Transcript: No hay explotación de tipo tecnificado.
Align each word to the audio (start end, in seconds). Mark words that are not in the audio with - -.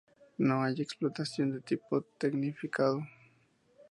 No 0.39 0.63
hay 0.63 0.73
explotación 0.81 1.51
de 1.51 1.61
tipo 1.61 2.01
tecnificado. 2.17 3.03